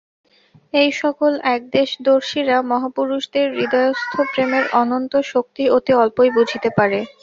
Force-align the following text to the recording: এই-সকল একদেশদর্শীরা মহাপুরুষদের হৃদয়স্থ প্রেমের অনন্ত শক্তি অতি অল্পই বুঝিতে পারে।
এই-সকল 0.73 1.31
একদেশদর্শীরা 1.55 2.57
মহাপুরুষদের 2.71 3.47
হৃদয়স্থ 3.55 4.13
প্রেমের 4.31 4.65
অনন্ত 4.81 5.13
শক্তি 5.31 5.63
অতি 5.75 5.91
অল্পই 5.95 6.29
বুঝিতে 6.37 6.69
পারে। 6.77 6.99